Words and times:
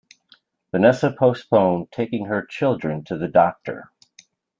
Vanessa 0.71 1.11
postponed 1.11 1.91
taking 1.91 2.25
her 2.25 2.43
children 2.43 3.03
to 3.03 3.15
the 3.19 3.27
doctor. 3.27 3.91